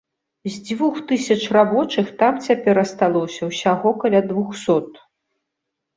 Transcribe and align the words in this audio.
З 0.47 0.53
дзвюх 0.69 0.95
тысяч 1.11 1.37
рабочых 1.57 2.09
там 2.23 2.41
цяпер 2.47 2.75
асталося 2.85 3.41
ўсяго 3.53 3.89
каля 4.05 4.21
двухсот. 4.33 4.91